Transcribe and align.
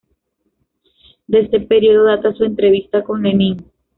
De 1.27 1.41
este 1.41 1.59
periodo 1.59 2.05
data 2.05 2.33
su 2.33 2.43
entrevista 2.43 3.03
con 3.03 3.21
Lenin. 3.21 3.63